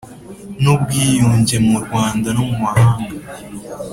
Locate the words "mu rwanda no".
1.67-2.43